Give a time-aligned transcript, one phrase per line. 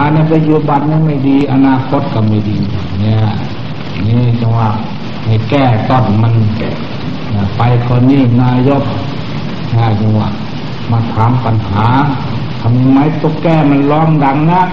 [0.00, 2.58] าในปัจจุบันนั้นไม่ดี อนาคตก็ไม่ดี
[3.00, 3.22] เนี่ย
[4.06, 4.68] นี่จังว่า
[5.24, 6.34] ให้แก้ต้นมัน
[7.56, 8.82] ไปคนนี้นายก
[9.76, 10.28] นะจังว่า
[10.90, 11.86] มาถามปัญหา
[12.60, 14.68] ทำไมตุ๊กแกมันร้องดังนัก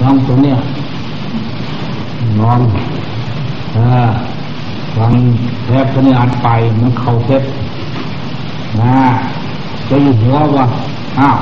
[0.00, 0.58] ร้องตรงเนี้ย
[2.40, 2.60] ร้อง
[4.96, 5.12] ฟัง
[5.66, 6.48] แทบจะไม่อัดไป
[6.80, 7.42] มันเข้าเทป
[8.80, 8.96] นะ
[9.88, 10.66] จะอยู่หัวว่า
[11.18, 11.38] อ้าว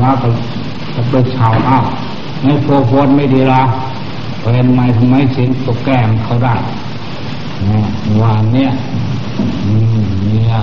[0.00, 0.28] ว่าก็
[0.94, 1.86] จะไปชาวอ้าว
[2.42, 3.62] ไม่โฟโฟนไม่ดีละ
[4.40, 6.54] เป็นไมทำไมเสียงตกแก้มเขาได้
[8.20, 8.70] ว่าเนี่ย
[10.26, 10.54] เนี่ย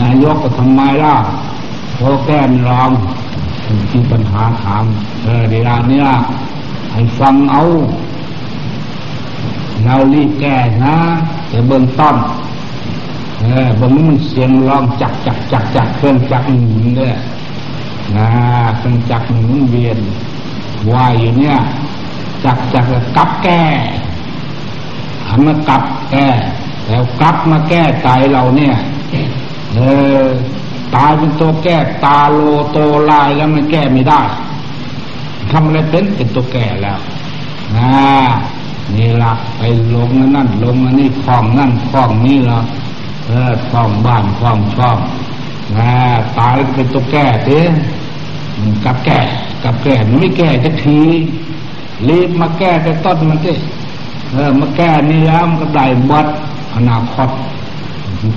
[0.00, 1.16] นายกก็ทำไมล่ะ
[1.94, 2.90] โทแก้มร้อง
[3.90, 4.84] ที่ปัญหาถาม
[5.24, 6.16] เออเดี๋ยวนี้ล่ะ
[6.92, 7.62] ให้ฟังเอา
[9.84, 10.56] เรารีบแก้
[10.86, 10.96] นะ
[11.48, 12.16] แต่เบื้องต้น
[13.40, 17.16] เออบางมันเสียงร้องจักจักจักจักเครื่องจักหมุนเนี่ย
[18.16, 18.28] นะ
[18.78, 19.98] เครื่องจักหมุนเวียน
[20.92, 21.56] ว่ายอยู่เนี่ย
[22.44, 22.84] จักจัก
[23.16, 23.62] กับแก้
[25.26, 26.28] ทำมากับแก้
[26.88, 28.74] แล้วกลับมาแก้ใจเราเนี่ย
[29.74, 29.80] เอ
[30.22, 30.24] อ
[30.94, 32.38] ตายเป็นตัวแก้ตาโล
[32.72, 32.78] โต
[33.10, 34.22] ลายแล้วมันแก้ไม่ได้
[35.50, 36.98] ทำอะไรเป็นเป็นตัวแก่แล้ว
[37.76, 37.92] นะ
[38.94, 39.62] นี่ละไป
[39.94, 42.60] ลงนั่นลงนนี้คล้องนั่นคล้องนี่ละ
[43.26, 44.98] เออคล้องบ้านคล้องช่อง
[45.76, 45.90] นะ
[46.38, 47.60] ตายเป็นตัวแก่เด้
[48.84, 49.20] กับแก่
[49.64, 51.00] กับแก่มันไม่แก่จะที
[52.08, 53.52] รีบมาแก้แต่ต้นมันสิ
[54.32, 56.26] เออมาแก้นี่แล้วมันก็ได้บัด
[56.74, 57.30] อนาคต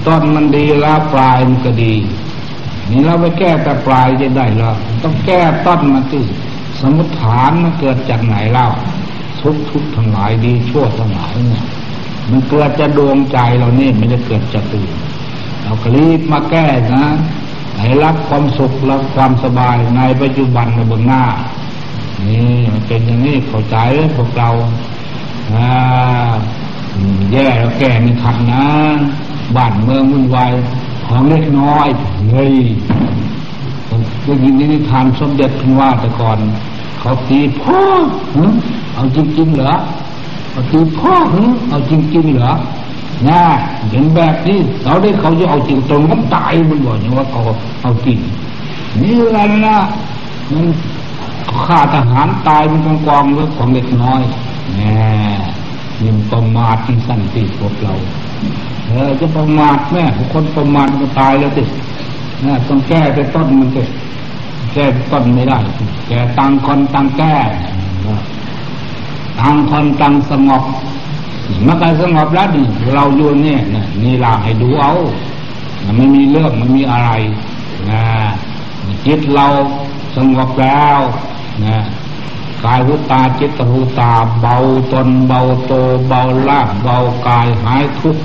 [0.08, 1.94] ต้นมันดีแล้วปลายมันก็ดี
[2.90, 4.72] นี่เราไปแก้แต่ปลายจะได้หรอ
[5.04, 6.22] ต้องแก้ต้นมันสิ
[6.80, 8.68] สมุทฐานมันเกิดจากไหนเล่า
[9.42, 11.66] ทุกทุกทั้งหลายดีชั่วทั้งหลายเนี่ย
[12.30, 14.92] มันเกิดจะดวงใจเราเนี่ยไม่ได้เกิดจากตื่น
[15.64, 17.06] เราก็รีบมาแก้นะ
[17.82, 21.24] ให้รับความสุขรับความสบายในปัจจุบันในเบื้องหน้า
[22.28, 23.78] นี่มันเป็นอย่างนี้เข้าใจ
[24.16, 24.50] พวกเรา
[25.54, 26.32] อ่า
[27.32, 28.66] แย่แล้วแก้ไม่ทันนะ
[29.56, 30.52] บ้านเมืองวุ่นวาย
[31.08, 31.88] ของเล็กน้อย
[32.32, 32.54] เฮ้ย
[34.26, 36.38] ก็ยินนิทานสมเด็จพิว่าแต่ก่อน
[37.00, 37.80] เขาตีพ่อ
[38.94, 39.76] เอาจริงๆเหรอ
[40.52, 41.14] เอาตีพ่อ
[41.70, 42.54] เอาจริงๆเหรอ
[43.30, 43.42] นะ
[43.90, 47.42] เห็นแบบนี้เราได้เขาจะเอาจริงตรงมันตายมันบอกอย่างว่าเขา
[47.82, 48.18] เอาจริง
[49.02, 49.78] นี่อะไรนะ
[50.52, 50.66] มัน
[51.66, 54.22] ฆ่าทหารตายมันกองกองเรื่องของเล็กน้อย
[54.78, 54.96] แน่
[56.04, 57.94] ยิ่งประมาทที่สั้นที่พวกเรา
[58.88, 60.04] เออจะประมาทแม่
[60.34, 61.64] คนประมาทก็ตายแล้วสิ
[62.46, 63.84] นะต้องแก้ไปต้นมันสิ
[64.74, 65.60] แก้ต้นไม่ได้
[66.08, 67.36] แก้ตังคนตังแก้
[69.40, 70.64] ตังคนตังสงบ
[71.66, 73.62] มันก็สงบแล้วนี่เราอยู่เนี่ย
[74.04, 74.94] นี่ลาให้ดูเอา
[75.98, 77.12] ไม่มีเรื่องมันมีอะไร
[77.90, 78.02] นะ
[79.06, 79.48] จิตเรา
[80.16, 81.00] สงบแล้ว
[81.66, 81.78] นะ
[82.66, 84.56] กายหุตาจิตหูตาเบา
[84.92, 85.74] ตนเบาโต
[86.08, 86.98] เบาล่างเบา
[87.28, 88.22] กายหายทุกข์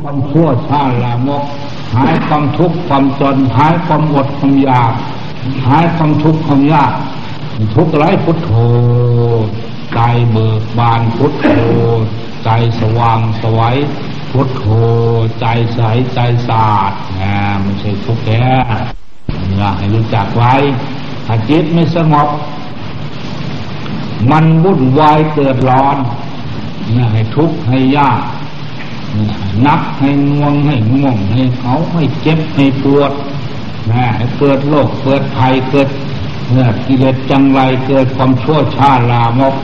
[0.00, 1.44] ความชั่วชาลามก
[1.96, 4.92] หายความทุกข์ความจนหายความอดความอยาก
[5.68, 6.92] หายความทุกข์ความยาก
[7.74, 8.50] ทุกข์ไรพุทโธ
[9.94, 10.00] ใจ
[10.32, 11.48] เบิกบานพุทโธ
[12.44, 13.76] ใจสว่างสวัย
[14.30, 14.64] พุทโธ
[15.40, 15.80] ใจใส
[16.14, 18.44] ใจสะอาดนะไม่ใช่ทุกข์แท้
[19.60, 20.54] อให้รู้จักไว้
[21.26, 22.28] ถ้าจิตไม่สงบ
[24.30, 25.96] มันวุ่นวายเกิดร้อน
[26.96, 28.20] นะให้ทุกข์ให้ยาก
[29.66, 33.12] นักให้งวงให้ง่วงให้เขาให้เจ็บให้ปวด
[33.90, 34.04] นะ
[34.38, 35.88] เกิดโรคเกิดภัยเกิด
[36.52, 39.54] เนี่ยกิเลสจังไรเกิดความชั่วช้าลามก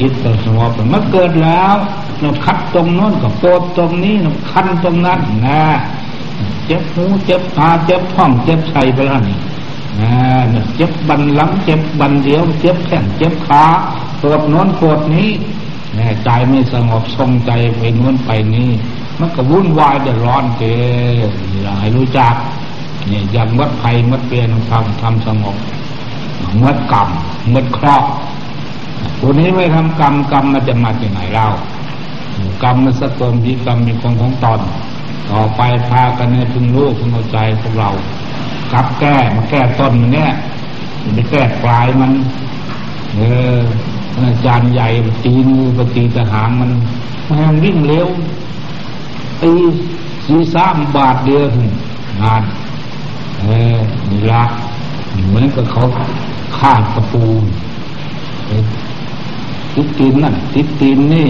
[0.00, 0.12] อิต
[0.44, 1.74] สงบมันเกิดแล้ว
[2.20, 5.62] เราคัดตรงโน้นกับโปดตรงนี้เราคันตรงนั้นนะ
[6.66, 9.38] เจ็บหูเจ็บตาเจ็บท้องเจ็บไส้ไปแล้วนี่
[10.00, 10.12] นะ
[10.76, 13.64] เจ็บบันหลังเจ็บบันเดียว เจ็บแขนเจ็บขา
[14.20, 15.30] ปวดโน้นปวดนี้
[15.96, 18.70] นะใจไม่สงบทรงใจไปโน้นไปนี้
[19.18, 20.74] มันก็วุ่นวายเดือดร้อนเกิ
[21.28, 21.30] น
[21.62, 22.34] อย่าให้รู้จัก
[23.08, 25.56] เนี่ยยังมัดภัยมัดเปลี่ยนทำทำสงบ
[26.62, 27.08] มัดกรรม
[27.54, 28.02] มัดเคราะ
[29.02, 31.48] ห์ตัวนี้ไม่ทำกรรมกรรมมันจะมาจากไหนเล่า
[32.62, 34.60] กรรมมันสะกมที่กรรมมีคนของตอน
[35.30, 37.90] ต่อไปพากันในพึงรู้พึงเข้าใจพวกเรา
[38.72, 40.30] กลับแก้มาแก้ต้นมันเนี่ย
[41.14, 42.12] ไปแก้ปลายมัน
[43.16, 43.20] เอ
[43.54, 43.58] อ
[44.16, 44.88] อาจารย์ใหญ่
[45.24, 46.70] ตีมือปตีทหารมัน
[47.28, 48.08] มันวิ่งเร็ว
[49.42, 49.52] ตี
[50.26, 51.44] สีสามบาทเดียว
[52.22, 52.42] งาน
[53.40, 53.76] เออ
[54.10, 54.44] นีละ
[55.28, 55.82] เหมือนกับเขา
[56.58, 57.24] ข้าตะปู
[59.74, 61.28] ติดตีนนั่นติดตีนนี่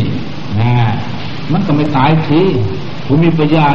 [0.61, 0.73] นะ
[1.53, 2.43] มันก็ไม่ตายที
[3.07, 3.67] ผมมีปัญญา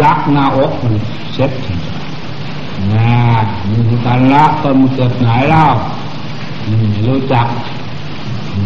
[0.00, 0.94] ยักหน้าอกมัน
[1.34, 1.52] เซ็ต
[2.92, 3.08] นะ
[3.90, 5.64] มีการละตอนมันเกิดไหนเล่า
[7.08, 7.46] รู้จัก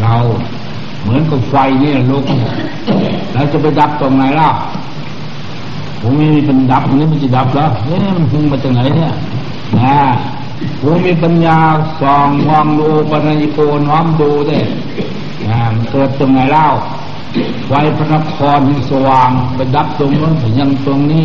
[0.00, 0.14] เรา
[1.02, 2.24] เหมือนกับไฟเนี่ยลุก
[3.32, 4.50] แล้วจะไปดับตรงไหนล่ะ
[6.00, 9.12] ผมมีเป็นดับนี้มันจะดับแล้วเนี่ยมันพุ่งมาจากไหนเนี่ย
[9.78, 9.96] นะ
[10.80, 11.58] ผมมีปัญญา
[12.00, 13.58] ส่องมองดูปัญญโก
[13.88, 15.17] น้อมดูได้นะมัน
[15.90, 16.66] เกิดตรงไหนเล่า
[17.66, 21.24] ไฟพระนครที่สว่างไปดับตรงนั้นยังตรงนี้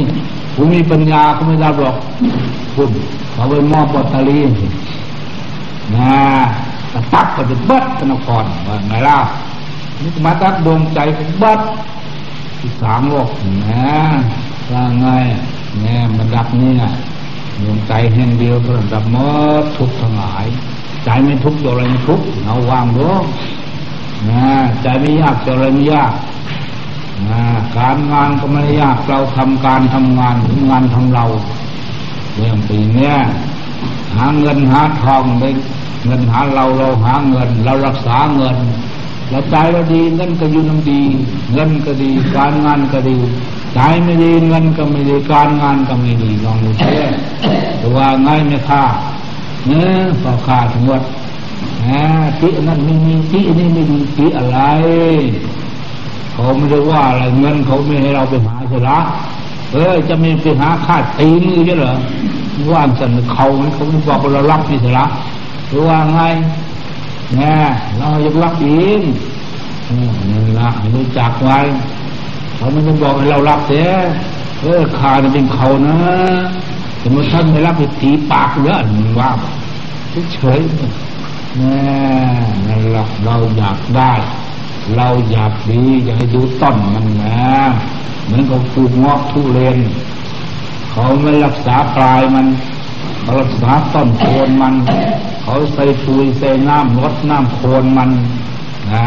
[0.55, 1.97] ผมมีปัญญาก็ไม่ดับหรอก
[2.75, 2.89] คุณ
[3.33, 4.39] เขาไปมอบบัตตารี
[5.95, 6.13] นะ
[6.93, 9.17] ตะตักก็จะเบิดพระนครว่าไงเล่ะ
[10.01, 11.59] นี่มาตักดวงใจก็เบิด
[12.59, 13.29] ที่สามโลก
[13.65, 13.91] นะ
[14.71, 15.07] ว่าไง
[15.81, 16.91] เนี่ยมันดับนี่นะ
[17.61, 19.17] ดวงใจแห่งเดียวเพื่อดับม
[19.61, 20.45] ดทุกทั้งหลาย
[21.05, 23.07] ใจไม่ทุกข์อะไรไม่ทุกข์เอาวางดู
[24.29, 24.45] นะ
[24.81, 26.13] ใจไม่ยากจะอะไรไม่ยาก
[27.29, 27.41] นะ
[27.77, 30.35] การงานก็ไม่ยากเราทำการทำงาน
[30.69, 31.25] งานทำเรา
[32.35, 33.11] เรื่องปีนี้
[34.15, 35.49] หาเงินหาทองได้
[36.05, 38.57] เงินหาเราเราหาเงิน เรารักษาเงิน
[39.29, 41.01] เราใจเราดีเงินก็อยู่น้ำดี
[41.53, 43.17] เงินก็ดี การงานก็ดี
[43.73, 47.05] ใจไม่ดีเงินก็ไม่ดีการงานก็ไม่ดีลองดูเช่
[47.77, 48.83] แต่ว่าง่ายไม่ค่า
[49.65, 49.89] เนื้อ
[50.21, 51.22] พอค่าทั้งหมดน
[52.39, 54.59] ที่นั้นไม่มีที่นี่ไม่ดีที่อะไร
[56.31, 58.99] เขาไม่ได้ว่าอะไรเงินเขาไม่ให้เราไปหาใช่หรอ
[59.73, 61.93] เออจะมีไปหาค่าตีมือใช่เหรอ
[62.71, 65.05] ว่าสันเขาเขาบอกเรารับนี่ใช่หรอ
[65.69, 66.21] หรือว่าไง
[67.35, 67.55] แน่
[67.97, 69.01] เรายากรับเอง
[70.29, 71.59] นี่ละรู้จักไว้
[72.55, 73.89] เขาไม่ต้องบอกให้เรารับเสีย
[74.61, 75.97] เออขาเนี่ยเป็นเขานะ
[76.99, 78.79] แต่เมื่อท่านไม่รับไปตีปากเยอะ
[79.19, 79.29] ว่า
[80.33, 80.59] เฉย
[81.57, 81.81] แน่
[82.67, 84.13] นั่นแหละเราอยากได้
[84.95, 87.39] เราอยากดีอยากให้ดูต้นมันนะ
[88.25, 89.77] เหมือนกับปลูกงอกทุเรียน
[90.91, 92.47] เขาไม่รักษาปลายมัน
[93.21, 94.75] เขารักษาต้นโคนมัน
[95.43, 98.11] เขาใส่ปุ๋ยใส่น้ำลดน้ำโคนมัน
[98.91, 99.05] นะ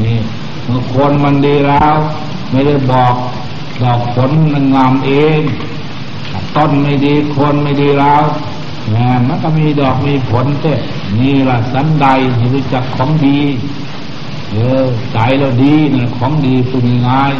[0.00, 0.18] นี่
[0.64, 1.94] เมื่อโคนมันดีแล้ว
[2.50, 3.14] ไม่ได้บอก
[3.82, 5.40] ดอกผลมันงามเอง
[6.56, 8.22] ต้นไม่ดีโคนไม่ดีแล้ว
[8.94, 10.72] นะมันก็มีดอกมีผลเจ้
[11.18, 12.06] นี่ละสันใด
[12.36, 13.40] ให้รู้จักของดี
[14.52, 17.34] เออใจเราดีนะของดีพูดง่าย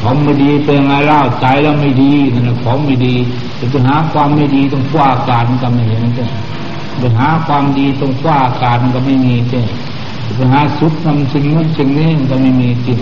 [0.00, 3.14] ของไม่ดีเป็นไงเล่าใจเราไม่ดีนั่นของไม่ดี
[3.58, 6.26] จะไปหาความไม่ดีตรงฝ้าอากาศมันก็ไม่เห็นเจ้
[6.98, 9.60] ไปหาความดีตรงฝ้าอากาศมันก็ไม่มีเจ้
[10.36, 12.98] ไปหาสุดนำสิ่งนั้นสิ่งนี้มันก็ไม่มีจิต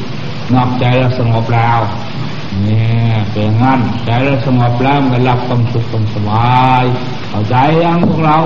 [0.54, 1.80] นอกใจเราสงบแล้ว
[2.60, 6.84] เนี่ยเป็นงั้นใจเราสงบแล้วมันรับความสุขความสบาย
[7.28, 8.36] เข้าใจยังพวกเรา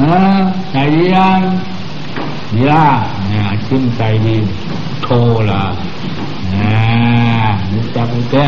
[0.00, 0.18] นะ
[0.72, 0.76] ใจ
[1.14, 1.40] ยัง
[2.66, 2.84] ยา
[3.28, 4.36] เนี่ยชื่นใจดี
[5.02, 5.08] โท
[5.50, 5.62] ละ
[6.54, 6.72] นะ
[7.72, 8.46] รู้จักรู้แจ้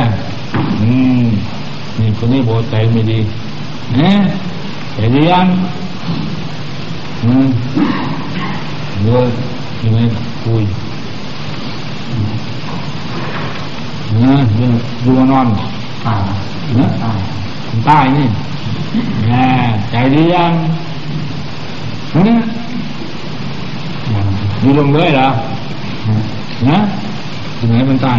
[0.81, 0.91] อื
[1.23, 1.25] ม
[1.99, 3.21] นี่คนนี้โบใจไม่ดี
[4.01, 4.13] นะ
[4.95, 5.47] ใจดียัง
[7.25, 7.49] อืม
[9.05, 9.27] เยอะ
[9.83, 9.99] ยังไง
[10.43, 10.65] คุย
[14.25, 14.73] นะยัง
[15.05, 15.47] ดูนอน
[16.79, 16.87] นะ
[17.87, 18.27] ใต้นี่
[19.31, 19.45] นะ
[19.91, 20.53] ใจดียัง
[22.29, 22.37] นะ
[24.61, 25.29] อยู่ลงเลยเหรอ
[26.69, 26.79] นะ
[27.57, 28.15] อยู่ไหนมันใต้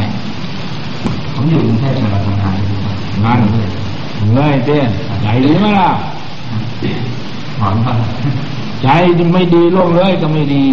[1.33, 2.57] ผมอยู่กรุงเทพมาทำงาน
[3.23, 3.37] งาน
[4.35, 4.77] เลยเต้
[5.21, 5.91] ใจดีไหมล่ะ
[7.59, 7.93] หอนป่ะ
[8.83, 8.87] ใจ
[9.33, 10.65] ไม่ดีลงเลยก็ไม่ดี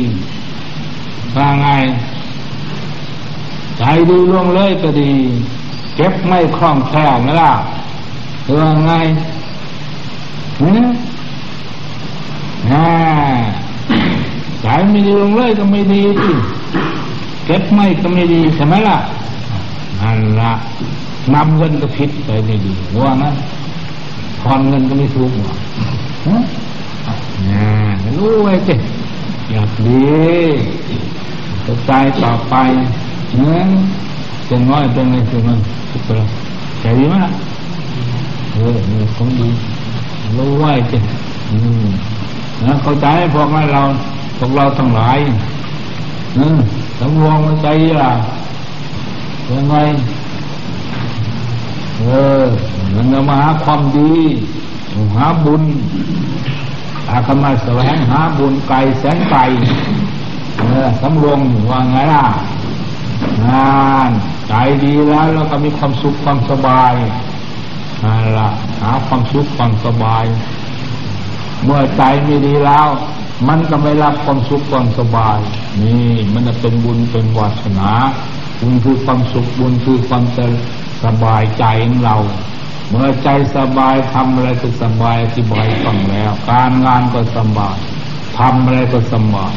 [1.37, 1.67] ว่าไง
[3.79, 5.13] ใจดีลงเลยก็ดี
[5.97, 7.53] เก็บไม่คล่องแคล่วไหมล่ะ
[8.59, 8.93] ว่าไง
[10.61, 10.87] หืม
[12.71, 12.87] อ่า
[14.63, 16.31] ใจไม่ดีลงเลยก็ไม่ดีสิ
[17.47, 18.99] เก็บไม่ก็ไม่ดีใช่ไหมล่ะ
[20.01, 20.53] นั่นละ
[21.35, 23.35] นำเงินก็ผิดไปไม่ดีว่างั้น
[24.41, 25.59] ทอนเงินก็ไม่ถูกหรอก
[27.51, 27.67] นะ
[28.19, 28.75] รู้ไว้สิ
[29.51, 30.05] อยากดี
[31.67, 33.04] จะใจต่อไปเจะน้อยเป็นไงคือไห
[37.11, 37.31] มล่ะ
[38.53, 39.49] เออมีของดี
[40.37, 40.99] รู้ไว้สิ
[41.51, 41.85] อืม
[42.65, 43.83] นะเข้าใจพวกเรา
[44.39, 45.19] พวกเราทั้งหลาย
[46.37, 46.59] อืม
[46.99, 47.69] สำรวมใจ
[48.01, 48.13] ล่ะ
[49.51, 49.75] ยังไง
[52.01, 52.07] เอ
[52.41, 52.45] อ
[52.95, 54.13] มันจะมาหาความดี
[55.17, 55.63] หาบุญ
[57.11, 59.41] อาคมาแสวงหาบุญไกลแสนไกล
[60.59, 62.25] เออสำรวมว่าไงล่ะ
[63.49, 64.11] งาน
[64.49, 64.55] ใจ
[64.85, 66.93] ดีแล้วแล้วก็มีความสุขความสบาย
[68.05, 68.49] นั่นละ
[68.81, 70.25] หาความสุขความสบาย
[71.65, 72.89] เมื่อใจไม่ดีแล้ว
[73.49, 75.39] มันก็ไม่รับความสุขความสบาย
[75.83, 77.91] นี่มันจะเป็นบุญเป็นวาสนา
[78.61, 80.25] บุญคือความสุขบุญคือความ
[81.05, 82.17] สบายใจของเรา
[82.89, 87.77] เมื่อใจสบายทำอะไรก็สบายอธิบายฟังแล้ว การงานก็สบาย
[88.39, 89.55] ทำอะไรก็สบาย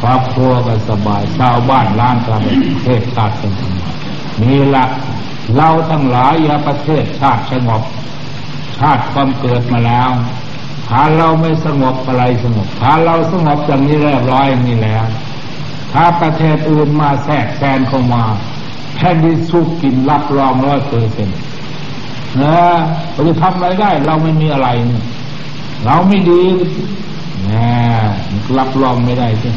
[0.00, 3.94] ครอบครัวก็สบายชาวบ้านร้านก็ประเทศชาติเป็นสบาย
[4.42, 4.84] นี่ละ
[5.56, 7.82] เราทั้งหลายอย่าประเทศชาติสงบ
[8.78, 10.10] ชาติความเกิดมาแล้ว
[10.88, 15.04] ถ้าเราไม่สงบอะไรสงบถ้าเราสงบอย่างนี้เรียบร้อยอย่างนี้แล้ว
[15.92, 18.24] ถ้าประเทศอื่นมาแทรกแซงเข้ามา
[18.94, 21.38] แผ่นดินสุกกินรับรองร้อยเปอร์เซ็นต์
[22.40, 22.58] นะ
[23.12, 24.68] เราจะทำอะไรได้ เราไม่มีอะไร
[25.86, 26.42] เราไม่ดี
[27.50, 27.66] นะ
[28.58, 29.52] รับรองไม่ได้ใช่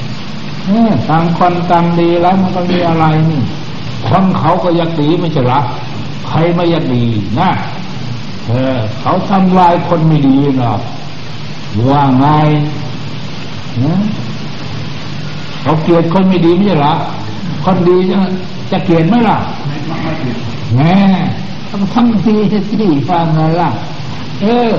[1.10, 3.42] ต่างคนต่างดีแล้วมันก็มีอะไรนี่
[4.08, 5.60] คนเขาก็อยากดีไม่ใช่หรอ
[6.28, 7.06] ใครไม่อยากดี
[7.40, 7.50] นะ
[8.48, 10.74] เออเขาทำลายคนไม่ดีนะ
[11.90, 12.28] ว่าไง
[13.84, 13.96] นะ
[15.62, 16.94] เขาเกลียดคนไม่ดีไม่ใช่หรอ
[17.64, 18.18] คนดีจะ
[18.72, 19.38] จะเกลียดไหมล่ะ
[20.78, 20.96] แง่
[21.72, 22.60] ต้องทำดีที่
[23.10, 23.70] ฟังไงล่ะ
[24.42, 24.72] เออ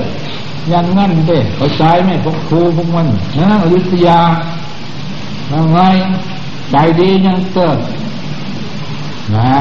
[0.69, 3.07] อย่างงั้นเด้เขาใจไหมพวกครูพวกมัน
[3.39, 4.19] นะอยุธยา
[5.51, 5.79] ยังไง
[6.71, 7.77] ใจดียังเกิด
[9.35, 9.51] นะ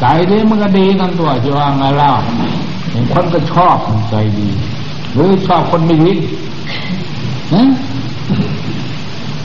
[0.00, 2.10] ใจดีมันก็ดีกันตัวจะว่าไงเล่า
[2.90, 4.48] เห็นคนก็ชอบมันใจดี
[5.14, 6.12] หรือชอบคนไม่ดี
[7.54, 7.62] นะ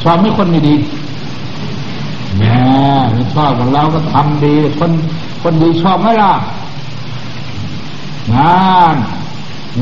[0.04, 0.76] ชอบไม่คนไม่ดี
[2.42, 4.92] นี่ยไม่ชอบของเราก็ทำดี คน
[5.44, 6.34] คนดีชอบไหมล่ะ
[8.36, 8.96] งาน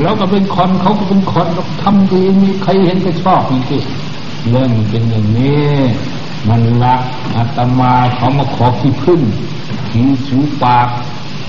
[0.03, 4.08] เราก็เป็นคนเขาก็เป็นคนเราทำดีมีใครเห็นก็ชอบจริงๆ
[4.51, 5.67] เรื่องเป็นอย่างนี้
[6.47, 6.95] มันละ
[7.35, 9.21] อาตมาเขามาขอขี้พึ่ง
[9.89, 10.87] ขี้สูปาก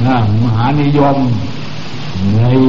[0.07, 1.17] นะมหานิยม
[2.35, 2.63] เฮ้ย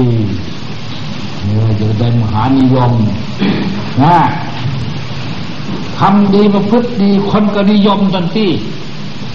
[1.44, 2.92] เนี่ยจะได้มหานิยม
[4.02, 4.18] นะ
[5.98, 8.48] ทำดีประพฤติดีคนก็นิยมทันที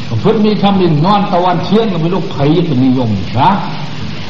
[0.08, 3.10] ประพฤติมีทำดีนอนตะวันเชียงก็ไม่รู้ใครเป็นนิยม
[3.40, 3.50] นะ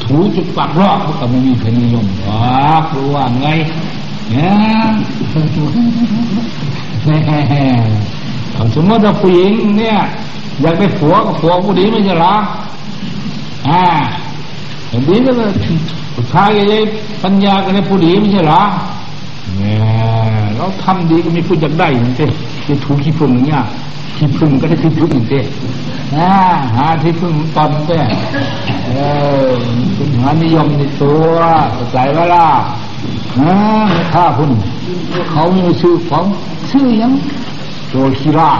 [0.03, 3.47] ถูจุดปากรอบก็ไม่มีใครนิยมหรอกรู้ว่าไง
[4.33, 4.53] นี่ย
[8.75, 9.97] สมมติว่าผู้หญิงเนี่ย
[10.61, 12.35] อยากได้ผัวกับผัวผู้ดีไม่ใช่หรอ
[13.69, 13.83] อ่า
[14.89, 15.51] ผู้ดีก็เลย
[16.13, 16.79] ผู้ชายก็ได้
[17.23, 18.63] ปัญญาก็ได้ผู้ดีไม่ใช่หรอ
[19.57, 22.27] เนี่ยเราทำดีก็มีผู้อยากได้อย่างเช่
[22.67, 23.61] จะถูกขี้พึ่งเนี่ย
[24.17, 26.29] ขี้พึ่งก็ได้ที่พึ่งอย่างเช่นะ
[26.75, 27.99] หาที่พึ่งตอนเต้
[28.85, 28.91] เอ
[29.49, 29.51] อ
[30.21, 31.31] หานิยมในตัว
[31.91, 32.47] ใจว่าล่ะ
[33.39, 33.55] นะ
[33.89, 34.51] ไม่าคุณ
[35.31, 36.25] เขามีชื่อของ
[36.71, 37.13] ชื่อยัง
[37.89, 38.51] โจคีรา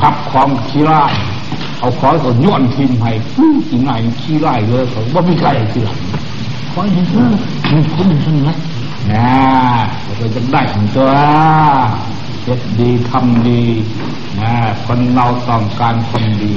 [0.00, 1.00] พับความคีรา
[1.78, 3.10] เอาขอก็ย้อนทีมให้
[3.68, 5.98] ที่ไหนขี้ไร่เลยเขาว่าไม่ใครทีหลัง
[6.72, 7.26] ขอเห็นเพื่อ
[7.94, 8.54] คุณท่านนะ
[9.12, 9.30] นะ
[10.16, 11.10] เราจะได้ของตัว
[12.44, 13.62] เจ็ดดีทำดี
[14.40, 14.52] นะ
[14.86, 16.52] คนเราต้องการคนดี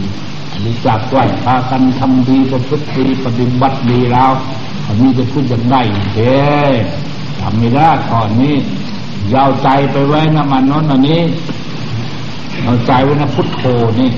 [0.65, 4.31] รู้จักไหวพากันทำดีประพฤติดีปฏิบัติดีแล้ว
[5.01, 5.81] มีจะพูดอย่างได้
[6.15, 6.35] เฮ้
[7.39, 8.55] ทำไม่ได้ตอนนี้
[9.33, 11.21] ยาวใจไปไว้นะมันน้นอันนี้
[12.63, 13.63] เอาใจไว้นะพุทโธ
[13.99, 14.09] นี่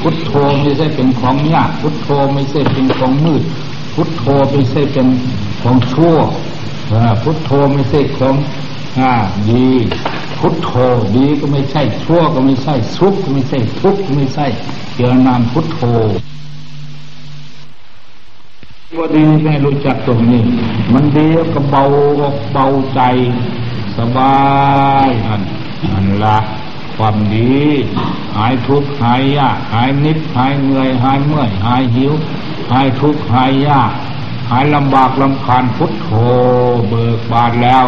[0.00, 0.32] พุทโธ
[0.62, 3.42] ไม่ใช่เป็นของยากพุทโธไม่ใช่เป็นของมืด
[3.94, 5.06] พุทโธไม่ใช่เป็น
[5.62, 6.16] ของชั่ว
[7.22, 8.34] พุทโธไม่ใช่ของ
[9.50, 9.68] ดี
[10.38, 10.70] พุทโธ
[11.16, 14.46] ดีก็ไม่ใช่ชั่วก็ไม่ใช่สุขก็ไม่ใช่ทุกข์ก็ไม่ใช่
[14.94, 15.80] เกี่ยวนามพุทโธ
[18.98, 20.44] ว่าดีให้รู้จักตรงนี้
[20.92, 21.82] มันดีก็เบา
[22.20, 23.00] อกเบาใจ
[23.98, 24.38] สบา
[25.06, 25.42] ยอัน
[25.92, 26.38] อันละ
[26.96, 27.60] ความดี
[28.36, 32.12] หายทุกข์หายยาก หายนิดหายเหนื่อย หายเมื่อย หายหิว
[32.72, 33.92] หายทุกข์หายยาก
[34.50, 36.08] หายลำบากลำคาญพุทโธ
[36.88, 37.84] เบิกบานแล้ว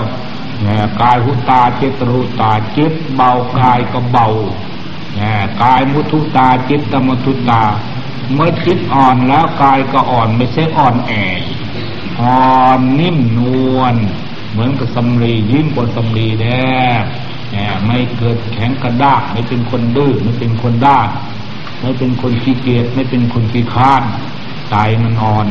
[1.02, 4.26] กายหุตาจิตรุตาจิตเบากายก็เบา
[5.62, 7.62] กายมุทุตาจิตตมทุตา
[8.34, 11.12] เมื่อจิตอ่อนแล้วกายก็อ่อนไม่ใช่อ่อนแอ
[12.20, 13.40] อ่อนนิ่มน
[13.76, 13.94] วล
[14.50, 16.62] เหมือนกับสำลียิ่งกว่าสำลีแน่
[17.86, 21.08] ไม่เกิดแข็งกระด้างไม่เป็นคนดื้อไม่เป็นคนด้าน
[21.80, 24.02] ไม่เป็นคนขี้เกียจไม่เป็นคนขี้ค้าน
[24.70, 25.48] ใจมันอ่อน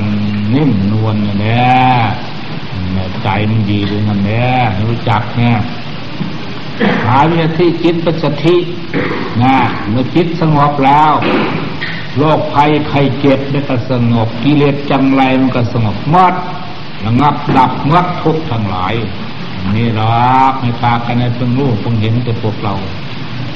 [0.55, 1.63] นิ่มนวลเนี่
[1.95, 1.99] ย
[3.23, 5.57] ใจมันดีด้วยกันเนี่ยรู้จักเนี่ย
[7.05, 8.55] หาวิธีจิตปัจจทิ
[9.43, 9.57] นะ
[9.89, 11.11] เมื่อจิตสงบแล้ว
[12.17, 16.33] โรคภัยไข้เจ็บมันก็สงบกิเลสจังไรมันก็สงบมด
[17.05, 18.93] ระงับดับมดทุกทั้งหลาย
[19.75, 22.73] นี่รักให้พากันในเพิ่งรู้เพิ่งเห็นแต่พวกเรา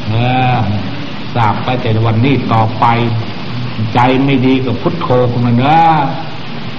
[0.08, 0.14] เอ
[0.56, 0.58] อ
[1.34, 2.86] ทราบไปแต่วันนี้ต่อไป
[3.94, 5.96] ใจไม่ดีกับพุทโธขึ้นมาเนอะ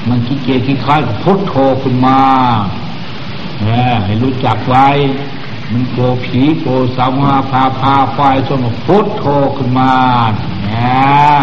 [0.08, 2.18] มันขี้เกียจขี้ค้ายกับพุทโธขึ้นมา
[3.60, 4.88] เออให้รู้จักไว้
[5.72, 6.66] มันโกผีโก
[6.96, 8.18] สาวาพาพาไฟ
[8.48, 9.24] จนพุทโธ
[9.56, 9.92] ขึ้นมา
[10.62, 10.84] เนี่
[11.34, 11.38] ย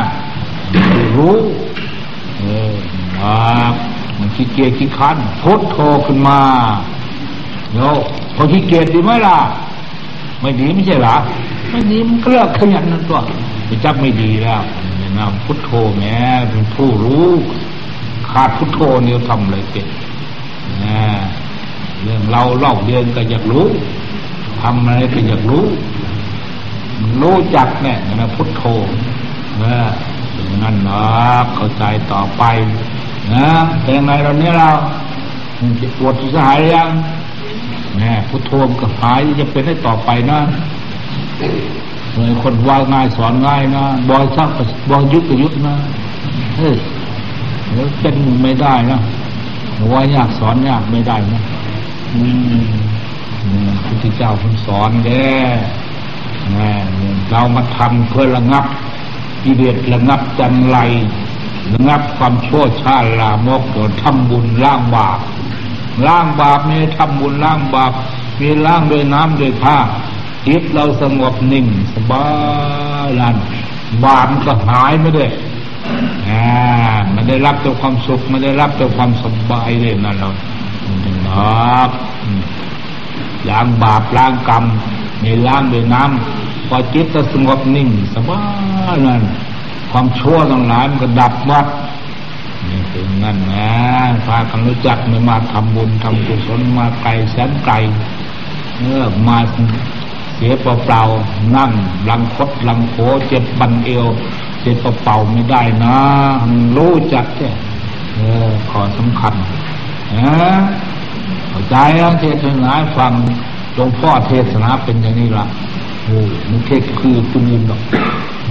[1.18, 1.38] รู้
[2.38, 2.72] เออ
[3.20, 3.38] มา
[4.18, 6.40] มันขี้เกียจขี้คันพุทโธขึ้นมา
[7.74, 7.80] โย
[8.36, 9.38] พอขี้เกียจดีไหมล่ะ
[10.42, 11.16] ไม่ดีไม่ใช่หรอ
[11.70, 13.20] ไม่ดีมันก็เลิกขยันนั่นตัว
[13.66, 14.62] ไปจับไม่ดีแล้ว
[15.18, 16.18] นะพุทโธแม้
[16.50, 17.28] เป็นผู้รู้
[18.30, 19.88] ขาดพุทโธเนี่ยทำอะไรเป็น
[20.84, 21.02] นะ
[22.04, 23.66] เรื่องเราเล่าเรียนก็อยากรู้
[24.62, 25.66] ทำอะไรก็อยากรู้
[27.22, 28.64] รู้จักเนี่ยนะพุทโธ
[29.64, 29.76] นะ
[30.34, 31.04] เป็นงั้นนะ
[31.56, 32.44] เข้าใจต่อไป
[33.34, 33.48] นะ
[33.82, 34.70] เป็นไงเราเนี้ยเรา
[35.82, 36.90] จะปวดจะหายยัง
[37.96, 40.40] แม่พุทโธก็หายจะเป็นได้ต่อไปนะ
[42.14, 44.50] เลยคนว่าง่ายสอนง่ายนะบอยซัก
[44.90, 45.76] บอยยุดก็ยุดนะ
[46.58, 46.76] เฮ้ย
[47.74, 49.00] แล้วเป็นไม่ได้นะ
[49.92, 51.42] ว่ายากสอนยากไม่ได้นะ
[52.14, 52.22] อื
[52.60, 52.64] ม
[53.84, 55.28] พระพุทธเจ้าเพิ่งสอนแด่
[57.32, 58.66] เรามาทำเพื่อระงับ
[59.44, 60.78] กิเลสระงับจันไร
[61.74, 65.20] ระงับความชั่วชาลามกโดนทำบุญล้างบาป
[66.08, 67.92] ล้างบาปไม่ทำบุญล้างบาป
[68.40, 69.78] มีล้างด้วยน้ำด้วยผ้า
[70.48, 72.26] จิตเราสงบนิ่งสบา
[73.08, 73.38] ยลัน
[74.06, 75.26] บาปก็หายไม่ได้
[76.30, 76.46] อ่า
[77.14, 80.30] มันได้รับแต่ความสุขมันได้รับแต่ความสบายเลยนั่นเรา
[81.28, 81.90] นับ
[83.50, 84.64] ล้างบาปล้างกรรม
[85.22, 88.42] ในล้างด้วยน้ำ พอจิตจะสงบนิ่งสบา
[88.94, 89.24] ยนั่น
[89.92, 91.68] ความชั่วทั้งหลายมันก็ดับวัด
[92.70, 93.70] นี่เป็นงั้นนะ
[94.28, 97.76] พากันรู้จักไม่มาทำบุญทำกุศลมาไกลแสนไกล
[98.78, 99.38] เออมา
[100.36, 101.72] เสียเปล่าๆนั่ง
[102.10, 102.96] ลังคดลังโค
[103.28, 104.06] เจ็บบันเอว
[104.60, 105.96] เสียเปล่าๆไม่ได้นะ
[106.78, 107.50] รู้จักแค่
[108.16, 109.34] เออขอสำคัญ
[110.16, 110.34] นะ
[111.50, 113.14] เข้าใจแล้วเทศนาฟัง
[113.74, 115.46] หลวงพ่อเทศนาเป็นอย่างนี้ละ
[116.04, 116.18] โอ้
[116.48, 117.82] ไม่เทศคือคุณยินหรอก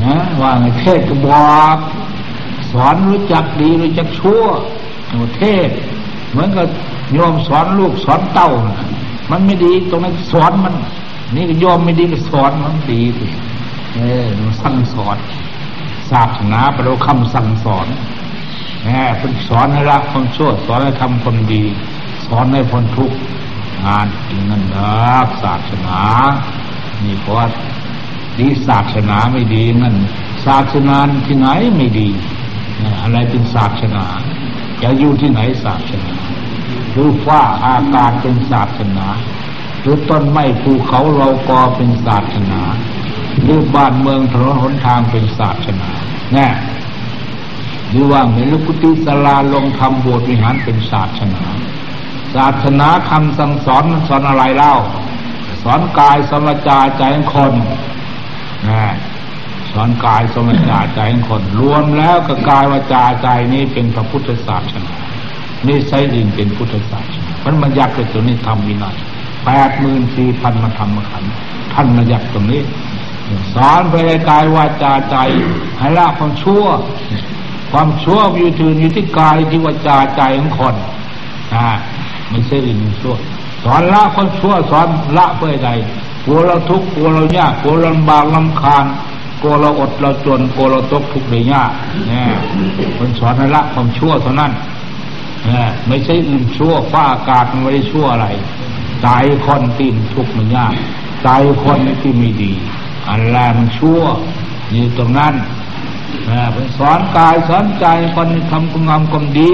[0.05, 1.79] นะว่าไงเทศก็บอก
[2.73, 4.45] สอนรู้จักดีรู้จักชั่ว
[5.39, 5.71] เทศ
[6.31, 6.67] เหมือนกับ
[7.13, 8.79] โยมสอนลูกสอนเต้านะ
[9.31, 10.75] มันไม่ดีตรงนั้นสอนมัน
[11.37, 13.27] นี่ก็โยมไม่ดีก็สอนมันดีสิ
[13.95, 15.17] เออมันสั่งสอน
[16.11, 17.87] ศาสนาแปลว่าคำสั่งสอน
[18.83, 18.88] แหม
[19.19, 21.65] เป็นสอนให้ละคนชั่วสอนให้ทำคนดี
[22.27, 23.17] สอนให้พ้นทุกข์
[23.85, 26.01] งานอิงนั่นรักศาสนา
[27.05, 27.47] นี่เพราะว่า
[28.38, 29.97] ดีศาสนาไม่ดีนั่น
[30.47, 32.09] ศาสนาที่ไหนไม่ดี
[33.03, 34.05] อะไรเป็นศาสนา
[34.83, 36.15] จะอยู่ที่ไหนศาสนา
[36.93, 39.07] หรือฟ้าอากาศเป็นศาสนา
[39.81, 42.61] หรือต้นไม้ภูเขาเรากอเป็นศาสนา
[43.43, 45.91] หรือบ้านเมืองถนนหนทางเป็นศาสนา
[46.33, 46.49] แน่
[47.91, 51.45] หรือว่าเมลุกุติสลาลงทำบสถ์วิหารเป็นศาสนา
[52.35, 54.75] ศาสนาคำสั่งสอนสอนอะไรเล่า
[55.64, 57.53] สอนกายสอนจาใจของคน
[58.68, 58.92] นะ
[59.72, 64.94] สอนกายสอนจาใจของคน รวมแล้วกับกายวาจาใจนี้เป็นพระพุทธศาสนา
[65.66, 68.96] นี่ใช้ดินเป็นพุทธศาสนามันมันยักษ์ตัวนี้ทำวินัย
[69.44, 71.25] แปดหมื่นสี่พันมาทำมาขัน
[71.72, 72.62] ท่านมายักษ์ตรงนี้
[73.55, 75.16] สอนไปในกายวาจาใจ
[75.79, 76.64] ให้ละความชั่ว
[77.72, 80.75] ความชั่วอยู่ถืออยู่ที่กายที่วาจาใจของคน
[81.55, 81.68] อ่า
[82.31, 83.16] ไม่ใช่อื่นชั่ว
[83.64, 85.70] สอนละความชั่วสอนละเพื่อใด
[86.25, 88.85] กลัวเราทุกข์กลัวเรายากกลัวเราลำบากลำคาญ
[89.40, 91.70] กลัวเราอดเราจนกลัวเราตกทุกข์ได้ยาก
[92.09, 92.27] เนี่ย
[92.98, 94.53] คนสอนให้ละความชั่วเท่านั้น
[95.46, 98.27] เนี่ยไม่ใช่อื่นชั่วฟ้าอากาศมันไม่ได้ชั่วอะไร
[99.03, 99.09] ใจ
[99.46, 100.72] คนที่ทุกข์มันยาก
[101.25, 101.29] ใจ
[101.64, 102.53] คนที่ไม่ดี
[103.09, 104.01] อันแรกมันชั่ว
[104.72, 105.35] อยู่ตรงนั้น
[106.31, 109.53] นะเป็นสอนกายสอนใจคนทำคุณงามความดี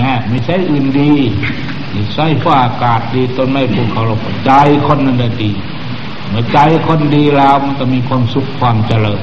[0.00, 1.12] นะไม่ใช่อื่นดี
[1.92, 4.52] ไม่ใช่ฟ้าอากาศดีต้นไม้ภูเขาเราใจ
[4.86, 5.50] คนนั้นดี
[6.30, 9.20] เมื่อใจคนดีแล้วมันจะมีความสุขความเจริญ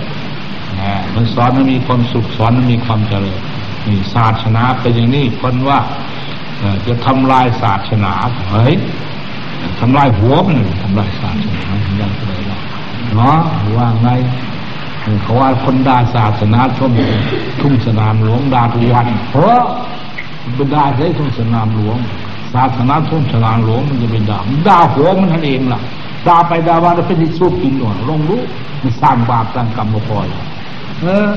[0.79, 3.39] นะมันสอนมันมีความสุขสอนมันมีความเจริญ
[3.87, 5.79] นี่ศาสนาเป็นอย่างนี้คนว่า
[6.87, 8.13] จะทำลายศาสนา
[8.51, 8.75] เฮ้ย
[9.79, 11.63] ทำลายหัวมันทำลายศาสนา
[11.97, 12.31] อย่างไร
[13.15, 13.39] เนาะ
[13.77, 14.09] ว่าไง
[15.23, 16.91] เขาว่าคนด่าศาสนาชม
[17.61, 19.61] ทุ่งสนามหลวงด่าทุกวันเพราะ
[20.55, 25.79] เป็นด่าใช้ทุ่งสนามหลวงาสนาทุ่งสนามหลวงมันจะเป็นด่าด่าหัวมันท่านเองล่ะ
[26.27, 28.41] ด่าไปด่ามาแล้วเป็นที่สู้กินหน่อยลงรู้
[28.83, 30.19] มันสร้างบาปสร้างกรรมมาพอ
[31.01, 31.27] เออ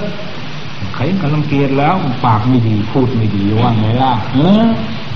[0.95, 4.67] ใครกำลังเกลียดแล้วปากไม่ดีพูดไม่ดีว่าไงล่ะเออ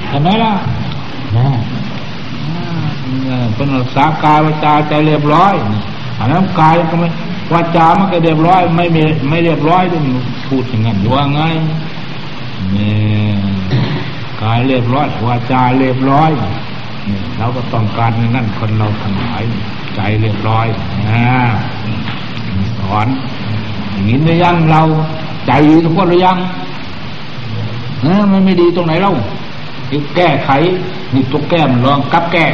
[0.08, 0.54] เห็นไหมล่ะ
[1.36, 1.48] นะ
[3.54, 5.54] เป็นรักษากายวาจาใจเรียบร้อย
[6.18, 7.08] อันนั้นกายก็ไม่
[7.52, 10.04] วาจามันก็เรียบร้อย ไม่ไม่ไม่เรียบร้อยต้อง
[10.48, 11.40] พูดอย่างนั้นว่าไง
[12.72, 12.92] เนี่
[13.32, 13.53] ย
[14.44, 16.30] กายเรียบร้อยวาจาเรียบร้อย
[17.06, 19.42] เนี่ยเราก็ต้องการนั่นคนเราทั้งหลาย
[19.94, 20.66] ใจเรียบร้อย
[21.08, 21.26] นะ
[22.78, 23.06] สอน
[23.92, 24.82] อย่างนี้หรือยังเรา
[25.46, 26.38] ใจดีทุกคนหรือยัง
[28.02, 29.14] เออมันไม่ดีตรงไหนเล่า
[29.88, 30.50] คือแก้ไข
[31.14, 32.46] นี่ตัวแก้มันลองกับแก้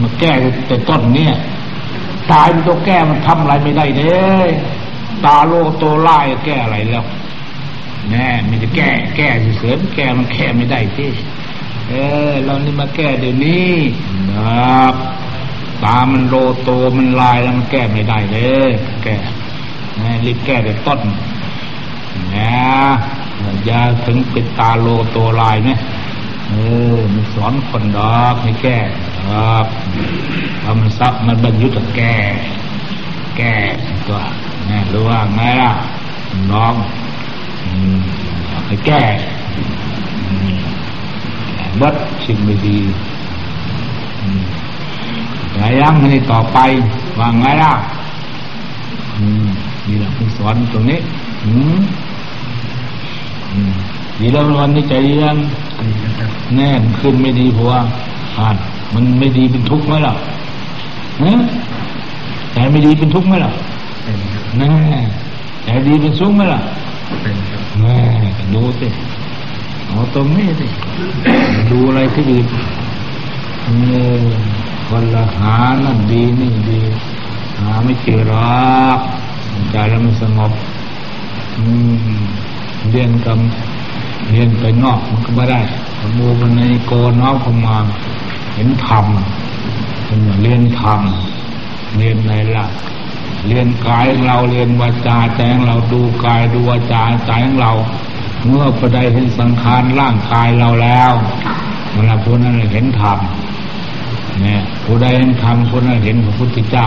[0.00, 0.32] มาแก้
[0.66, 1.34] แต่ต้นเนี่ย
[2.32, 4.24] ตายมันตัวแก้มันทำอะไรไม่ได้เด้
[5.24, 7.02] ตาโลโตไล่แก้อะไรแล้ว
[8.10, 11.10] แน่มันจะแก้ แก้เสือแก้มันแก้ไม่ได้ที่
[11.88, 11.94] เอ
[12.30, 13.72] อเรานี่มาแก้เดี๋ยวนี้
[14.30, 14.94] นะครับ
[15.84, 18.38] ตามันโลโตมันลายแล้วมันแก้ไม่ได้เล
[18.68, 18.72] ย
[19.04, 19.16] แก้
[20.26, 21.00] รีบแก้แต่ต้น
[22.36, 22.52] นะ
[23.66, 25.70] อย่าถึงเป็นตาโลโตลายไหม
[26.50, 26.54] เอ
[26.94, 28.78] อมันสอนคนดอกให้แก้
[29.28, 29.66] ครับ
[30.62, 32.14] ทำซับมันบรรยุทธ์แก้
[33.36, 33.54] แก้
[34.06, 34.20] ตัว
[34.70, 35.72] นะรือว่าไงล่ะ
[36.52, 36.74] น้อง
[38.66, 39.02] ให้แก้
[41.80, 42.78] บัดสิ่งไม่ดี
[45.54, 46.58] อย่ายังให้ต่อไป
[47.18, 47.72] ว่าไงล่ะ
[49.86, 50.98] นี่แหละคุณสอนตรงนี้
[51.44, 51.78] อืม
[54.20, 54.92] ดีแล้ววันนี้ใจ
[55.24, 55.36] ยัง
[56.56, 57.80] แน่นขึ้นไม่ดีเพราะว่า
[58.38, 58.56] อ่าน
[58.94, 60.14] มันไม่ดีเป็นทุกข์ไหมล่ะ
[62.52, 63.52] แต่ไม่ดีเป็นทุกข์ไหมล่ะ
[64.58, 64.68] แน่
[65.64, 66.60] แต่ดีเป็นสุขไหมล่ะ
[67.22, 67.53] แน่
[68.54, 68.88] ดูสิ
[69.86, 70.66] เอาตรงนี้สิ
[71.70, 72.38] ดูอะไรที่ดี
[73.64, 73.68] เอ
[74.22, 74.24] อ
[74.88, 76.80] คนละหานั่นดีนี่ดี
[77.58, 78.54] หาไม่เจอหรอ
[78.96, 78.98] ก
[79.70, 80.52] ใจแล้วมันสงบ
[81.56, 81.64] อื
[82.14, 82.18] ม
[82.90, 83.38] เรียนกับ
[84.30, 85.60] เรียนไปนอกมันก็ไม่ได้
[85.98, 87.76] สมูมันในโกน้อมเข้ามา
[88.54, 89.06] เห็นธรรม
[90.04, 91.00] เป็นเรียนธรรม
[91.98, 92.70] เรียนในหลัก
[93.46, 97.72] เรียนกายของเราเรียนวาจาใจของเราดูกายดูวาจาใจของเรา
[98.46, 101.12] เมื่อประใดเห็นสังขารร่างกายเราแล้ว
[101.94, 103.18] มันละผู้นั้นเห็นธรรม
[104.40, 106.86] เนี่ยผู้ใดเห็นธรรมผู้นั้นเห็นพระพุทธเจ้า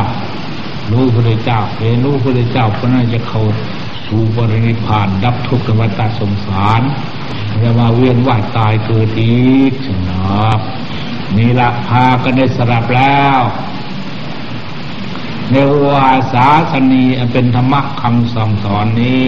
[0.91, 3.43] รู้พระเจ้าเห็นรู้พระเจ้าผู้นั้นจะเข้า
[4.07, 6.81] สู่บริณิพาน ดับทุกขวัฏสงสาร
[7.63, 9.73] จะมาเวียนว่ายตายเกิดอีก
[10.09, 10.57] นะ
[11.37, 13.39] นี่ละพากันได้สลับแล้ว
[15.51, 15.55] ใน
[15.87, 19.23] วาสาสนีเป็นธรรมะคำสั่งสอนนี้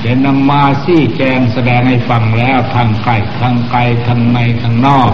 [0.00, 5.12] เดี๋ยวนำมาซี่แจงแสดงให้ฟังแล้วทางไกลทางไกลทางในทางนอก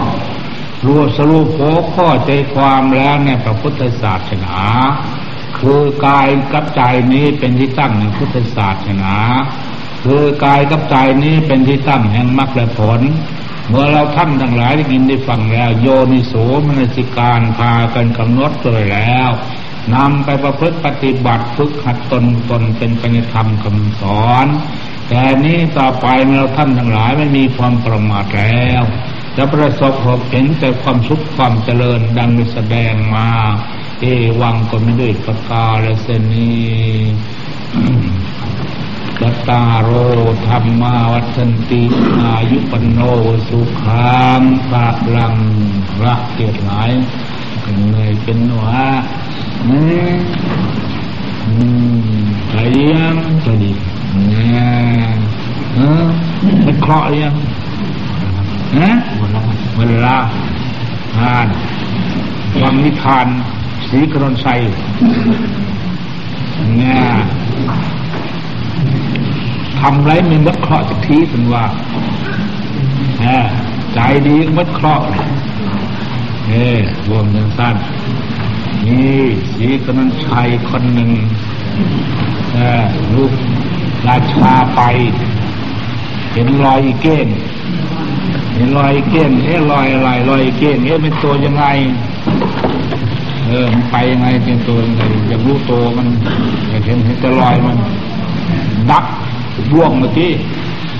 [0.87, 1.61] รวมสรุปโว
[1.93, 4.57] ข้อใจความแล้วในพระพุทธศาสนา
[5.59, 6.81] คือกายกับใจ
[7.13, 9.15] นี้เป็นที่ตั้งแห่งพุทธศาสนา
[10.03, 13.01] คือกายกับใจนี้เป็นที่ตั้งแห่งมรรคและผล
[13.69, 16.33] เมื่อเราท่านทั้งหลายได้ยินได้ฟังแล้ว โยนิโส
[16.67, 19.29] มนสิการพากันกำหนดเลยแล้ว
[19.93, 24.47] นำไปประพฤติปฏิบัติฝึกหัดตนตนเป็นปัญญธรรมคำสอน
[25.09, 26.05] แต่นี้ต่อไป
[26.37, 28.83] เราท่านทั้งหลายไม่มีความประมาทแล้ว
[29.37, 33.29] จะประสบพบเห็นแต่ความสุขความเจริญดังได้แสดงมา
[33.99, 34.05] เอ
[34.41, 36.51] วังก็ไม่ด้วยประกาศเสนี
[39.19, 39.89] กตาโร
[40.47, 41.83] ธรรมาวัฒนติ
[42.21, 42.99] อายุปโน
[43.47, 45.35] สุขังพระลัง
[46.03, 46.91] ระเกียรติหลาย
[47.65, 48.83] กันเลยเป็นหวะ
[49.67, 49.77] อื
[50.15, 50.17] ม
[51.47, 51.53] อื
[52.15, 52.55] มใจ
[52.91, 53.71] ยังใจดี
[54.29, 54.61] เนี่ย
[55.75, 56.05] เออ
[56.63, 57.35] ไม่เคราะห์ยัง
[58.77, 58.89] ฮะ
[59.77, 60.15] เวลา
[61.17, 61.47] อ่าน
[62.61, 63.27] ฟังนิทาน
[63.87, 64.59] สีกรนชัย
[66.77, 67.01] เนี่ย
[69.79, 71.63] ทำไรไม่มัดเคราะห์สักทีเป็นว่า
[73.93, 75.05] ใจดีมัดเคราะห์
[76.47, 76.67] เอ้
[77.09, 77.75] รวมยังสั้น
[78.87, 79.17] นี่
[79.55, 81.09] สีกรนชัยคนหนึ่ง
[83.15, 83.31] ลูก
[84.07, 84.81] ราชาไป
[86.33, 87.27] เห็นรอยเก้ง
[88.55, 91.65] เห็นรอยเก้งเอ๊ะรอยอะไรรอยเก้งเอ๊ะเป็นตัวยังไง
[93.47, 96.07] เออมันไปยังไงเป็นตัวยังไงอยากรู้ตัวมัน
[96.69, 97.77] อยากเห็นเห็นแต่รอยมัน
[98.91, 99.05] ดัก
[99.73, 100.31] ร่วงเมื่อกี้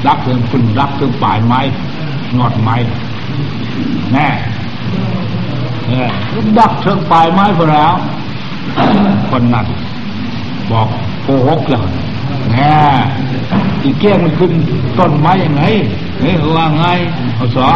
[0.07, 1.59] ดักเรื่องคุณดักเรื่องปลายไม้
[2.37, 2.75] งอดไม้
[4.13, 4.27] แน่
[5.93, 6.11] เออ
[6.57, 7.93] ดักเชิงปลายไม้พอแล้ว
[9.29, 9.65] คนนั้น
[10.71, 10.87] บอก
[11.23, 11.81] โกหกเลย
[12.51, 12.75] แน่
[13.83, 14.51] อีเกี้ยมันขึ้น
[14.99, 15.63] ต้นไม้ยังไง
[16.19, 16.85] เฮ้ยว่าไง
[17.35, 17.67] เอาสอ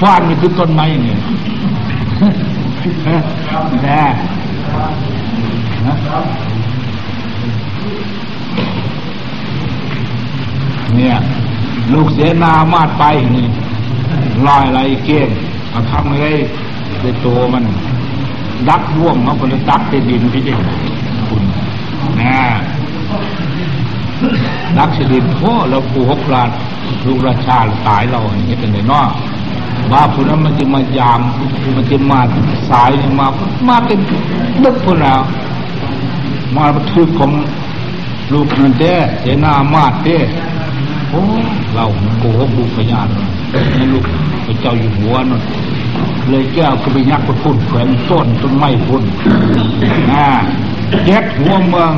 [0.00, 1.10] ฟาดมันขึ้นต้นไม้ยังไง
[3.84, 4.02] แน่
[10.96, 11.16] เนี่ย
[11.92, 13.04] ลูกเสนามาดไป
[13.36, 13.46] นี่
[14.46, 15.22] ลอยอะไรเกี้ย
[15.72, 16.26] เอาทำอะไร
[17.02, 17.64] ในตัวมัน
[18.68, 20.54] ดักร่วงเขาคนดักในดินพี่เจ้
[21.28, 21.42] คุณ
[22.20, 22.36] นะ
[24.78, 26.50] ดักเสดินโอ้เราปูหกลาด
[27.06, 27.58] ลูกราชา
[27.88, 29.06] ตายเราอย่างนี้เป็นไงเนาะ
[29.92, 31.20] ว่าผู้นั้นมันจะมายาม
[31.76, 32.20] มันจะมา
[32.70, 33.26] สายมา
[33.68, 33.98] มาเป็น
[34.64, 35.14] ดึกพวกเรา
[36.56, 37.32] มาบันทึกของ
[38.32, 40.18] ลูกนั่นเด้เสนามาเด้
[41.12, 41.24] โอ้
[41.74, 41.84] เรา
[42.18, 43.08] โกหกลูกพยาน
[43.76, 44.04] นี่ลูก
[44.46, 45.42] พระเจ้าอยู่หัวนั่น
[46.30, 49.04] เลยแก้วก็ไปยักษ์พุ่นแขวนต้นต้นไม้พุ่น
[50.12, 50.26] อ่า
[51.06, 51.92] แยกหัวเมือง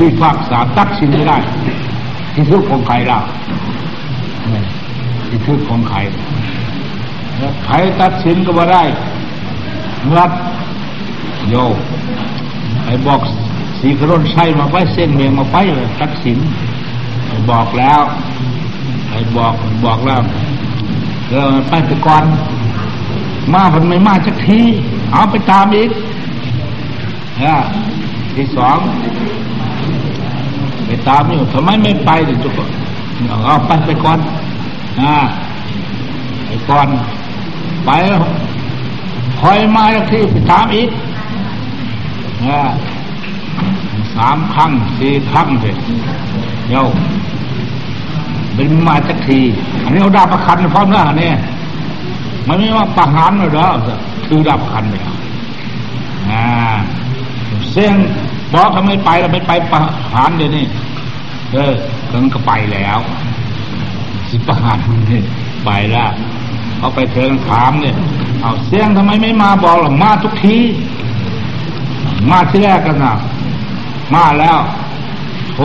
[0.00, 1.38] วิพากษาตักสินไม่ได้
[2.34, 3.18] ที่ทุกของใครล่ะ
[5.26, 5.98] ที่ทุกของใคร
[7.64, 8.82] ใครตัดสินก็ว่าได้
[10.16, 10.32] รัด
[11.48, 11.54] โย
[12.84, 13.20] ไอ้บอก
[13.80, 16.38] สีกรนใช่มาไปเส้นเมียงมาไปเลยตัดสิน
[17.26, 18.00] ไอ้บอกแล้ว
[19.10, 20.20] ไอ้บอกบอกแล้ว
[21.30, 22.24] เออไปไปก่อน
[23.52, 24.60] มาพันไม่มาสักที
[25.12, 25.90] เอาไปตามอีก
[27.42, 27.56] นะ
[28.34, 28.78] ที่สอง
[30.86, 32.52] ไปตามอยู่ทำไมไม่ไปดิทุก
[33.44, 34.18] เอาไปไปก่อน
[35.00, 35.16] นะ
[36.46, 36.88] ไปก่อน
[37.86, 38.20] ไปแล้ว
[39.40, 40.88] คอยมาสักทีไปตามอีก
[42.46, 42.60] นะ
[44.16, 45.74] สามครั้งสี่ครั้งเลย
[46.68, 46.84] เดี๋ยว
[48.56, 49.40] เป็นมาสักที
[49.82, 51.36] อันนี้เอาดาบประคันพร้อมหน้าเนี่ย
[52.46, 53.68] มันไม่ว่าประหารเลยเด้อ
[54.26, 55.02] คือดาบประคันเลย
[56.30, 56.44] อ่า
[57.70, 57.94] เสียง
[58.52, 59.80] บอกเขาไม่ไปแล้วไม่ไปประ
[60.14, 60.64] หารเดี๋ยวนี้
[61.52, 61.74] เออ
[62.06, 62.98] เขาก็ไปแล้ว
[64.28, 64.78] สิประหาร
[65.10, 65.20] นี่
[65.66, 66.10] ไปแล้ว
[66.78, 67.96] เขาไปเถิงถามเนี่ย
[68.40, 70.56] เอาเสียงทำไมไม่มาบอกหรอมาทุกที
[72.30, 73.14] มาที่แรกกันนะ
[74.14, 74.58] มาแล้ว
[75.54, 75.58] โถ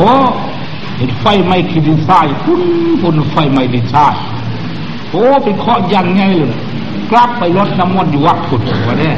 [1.01, 2.61] เห็นไฟไหม้ขีดินทรายพุ่น
[3.01, 4.15] พุ่นไฟไหม้ดินทราย
[5.11, 6.51] โอ้ไปเคาะยันไงเลย
[7.11, 9.15] กลับไปรดน้ำมนต์อยู่วัดผุดวะเนี่ย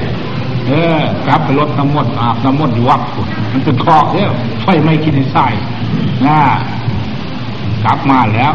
[0.68, 4.30] เออกลับไปรดน้ำมนต์อาบน้ำมนต์อยู่วัดผุดมันเป็นเคาะเนี่ย
[4.64, 5.54] ไฟไหม้ขีดินทราย
[6.26, 6.40] นะ
[7.84, 8.52] กลับมาแล้ว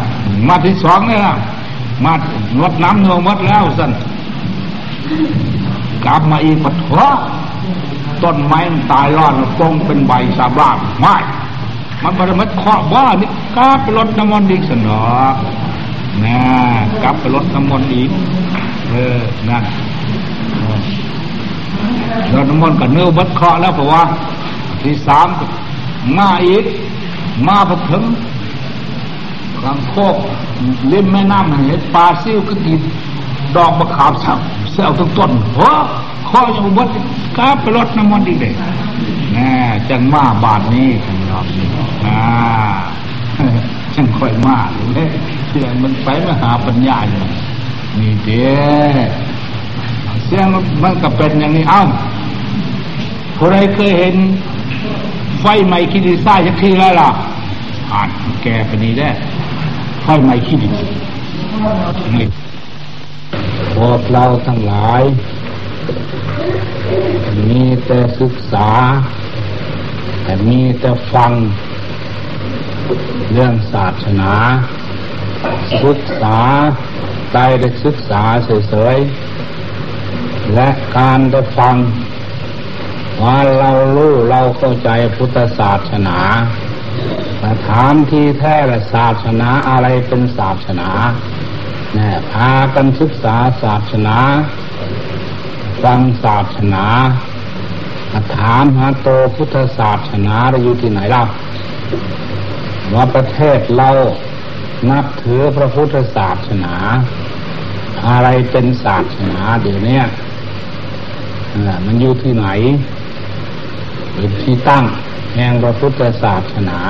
[0.49, 1.25] มาที่สองเนี่ย
[2.05, 2.13] มา
[2.61, 3.91] รดน้ำเนื้อมดแล้วสัน
[6.05, 7.07] กลับมาอีกปะท้อ
[8.23, 11.17] ต้นไม้มันตายรอดมันปงเป็นใบสาบานไม่
[12.03, 15.01] มันบรมัดเคาะว่านี่กลับไปรดน้ำมนต์อีกสนอ
[16.25, 16.39] นะ
[17.03, 18.11] กลับไปรดน้ำมนต์อีก
[18.91, 19.65] เออนั่น
[22.35, 24.03] รดน้ำมนต์กับเนื้อบัดเคาะแล้วเพราะว่า
[24.83, 25.29] ที่สาม
[26.19, 26.65] มาอีก
[27.47, 28.03] มาพอถึง
[29.63, 30.17] กลางโคก
[30.93, 32.81] ริมแม่น้ำเห็นปลาซิ่วก็กิน
[33.57, 34.39] ดอกมะขามสับ
[34.73, 35.71] เสียวต้นต้นหัว
[36.29, 36.89] ข้อยังวัด
[37.39, 38.55] กาไปรดน้ำมันดีเลย
[39.33, 39.53] แน่
[39.89, 41.47] จังมาบาทนี้กันรอบ
[42.05, 42.19] อ่า
[43.95, 44.57] จังค่อยมา
[44.95, 45.09] เลย
[45.49, 47.25] เสียงมันไปมาหาปัญญาอยู่
[48.01, 48.49] นี่เด้
[50.27, 50.47] เสียง
[50.83, 51.83] มันก็เป็นอย่างนี้เอ้า
[53.37, 54.15] ผู้ใดเคยเห็น
[55.41, 57.11] ไฟไหม้ขี้ดินทรายสักทีแล้วล่ะ
[57.93, 58.09] อ่าน
[58.43, 59.09] แกไปนี้ได้
[60.03, 60.73] ไฟไหม้ขี้ดิน
[63.75, 65.03] พวกเราทั้งหลาย
[67.49, 68.71] มีแต่ศึกษา
[70.23, 71.33] แต่มีแต่ฟัง
[73.33, 74.33] เรื่องศาสนา
[75.85, 76.39] ศึกษา
[77.33, 78.23] ใจได้ศึกษา
[78.69, 81.77] เฉยๆ และการได้ฟัง
[83.23, 86.19] ว่าเรารู้เราเข้าใจพุทธศาสนา
[87.39, 90.89] แต่ถามที่แท้ละศาสนาอะไรเป็นศาสนา
[91.95, 94.17] เนี่ยพากันศึกษาศาสนา
[95.83, 96.85] ฟังศาสนา
[98.37, 101.25] ถามหาโตพุทธศาสนาเราอยู่ที่ไหนเล่า
[102.95, 103.91] ว่าประเทศเรา
[104.91, 106.75] นับถือพระพุทธศาสนา
[108.09, 110.01] อะไรเป็นศาสนาเดี๋ยวนี้
[111.87, 112.47] มันอยู่ที่ไหน
[114.15, 114.85] เป็นที่ตั้ง
[115.35, 116.81] แห่งพระพุทธศาสนา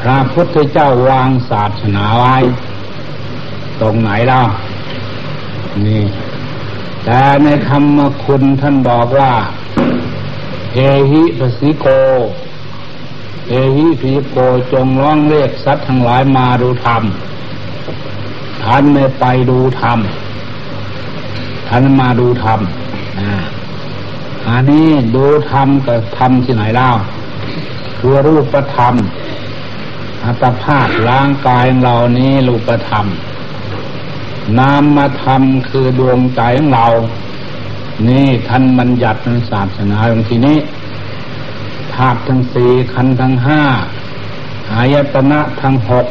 [0.00, 2.36] พระพุทธเจ้าวางศาสนาไว้
[3.80, 4.40] ตรงไหนเล่า
[5.86, 6.04] นี่
[7.04, 9.32] แต่ในธรรมคุณท่านบอกว่า
[10.74, 10.78] เอ
[11.10, 11.86] หิปสิโก
[13.48, 14.36] เอหิปิโก
[14.72, 17.02] จงร้องเรียกสัตว์ทั้งหลายมาดูธรรม
[18.62, 19.98] ท่านไม่ไปดูธรรม
[21.68, 22.60] ท่านมาดูธรรม
[24.48, 26.90] อันนี้ดูธรรมกับธรรมที่ไหนเล่า
[27.98, 28.94] คือรูปธรรม
[30.24, 33.06] อัตภาพร่างกายเรานี้รูปธรรม
[34.58, 36.86] นามธรรมคือดวงใจของเรา
[38.08, 40.58] นี่ท่านบัญญัติในศาสนาตรงที่นี้
[41.94, 43.62] ธาตุทั้งสี่ขันธ์ทั้งห้า
[44.72, 46.06] อายตนะทั้งหก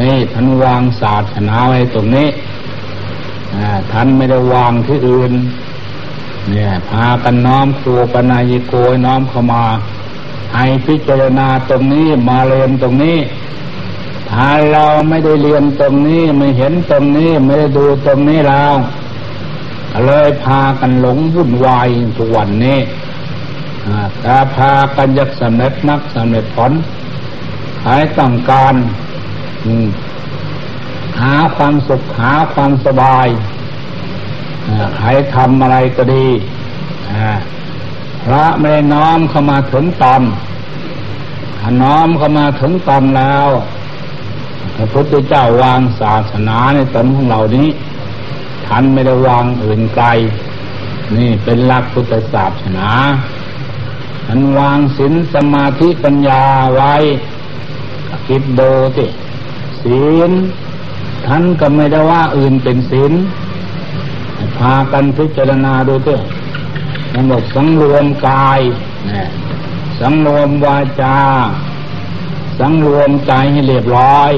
[0.00, 2.28] นี่ท่านวางศาสนาไว้ตรงนี้
[3.92, 5.32] ท่านไม่ได้วางที่อื่น
[6.50, 9.64] เนี่ย พากันน้อมครูปนายโกยน้อมเข้ามา
[10.54, 13.18] ให้พิจารณาตรงนี้มาเรียนตรงนี้
[14.30, 18.64] ถ้าเราไม่ได้เรียนตรงนี้ไม่เห็นตรงนี้ไม่ได้ดูตรงนี้เรา
[20.06, 22.78] เลยพากันหลงวุ่นวายทุกวันนี้
[24.20, 26.72] แต่พากันยักสำเร็จนักสำเร็จผล
[27.80, 28.74] ใครต้องการ
[31.20, 33.26] หาความสุขหาความสบาย
[34.98, 36.26] ใครทำอะไรก็ดี
[38.24, 40.22] พระไม่ได้น้อมเข้ามาถึงตอน
[41.82, 43.48] น้อมเข้ามาถึงตอนแล้ว
[44.76, 47.68] พระพุทธเจ้าวางศาสนาในตนของเรานี้
[48.66, 50.06] ท่านไม่ได้วางอื่นไกล
[51.16, 52.88] นี่เป็นหลักพุทธศาสนา
[54.26, 56.42] ท่านวางศีลสมาธิปัญญา
[56.74, 56.94] ไว้
[58.26, 59.06] คิดดูสิ
[59.82, 60.30] ศีล
[61.26, 63.12] ท่านก็ไม่ได้ว่าอื่นเป็นศีล
[64.58, 66.22] พากันพิจารณาดูเถอะ
[67.12, 68.60] มันบอกสังรวมกาย
[69.10, 69.28] นะ
[70.00, 71.18] สังรวมวาจา
[72.58, 74.32] สังรวมใจให้เรียบร้อย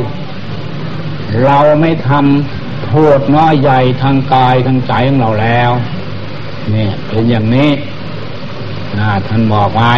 [1.44, 5.70] เราไม่ทำโทษน้อยใหญ่ทางกายทางใจของเราแล้ว
[6.70, 7.70] เนี่ยเป็นอย่างนี้
[9.28, 9.92] ท่านบอกไว้